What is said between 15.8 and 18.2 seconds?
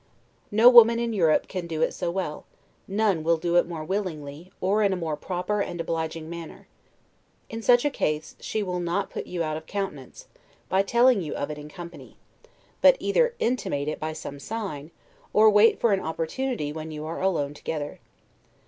an opportunity when you are alone together.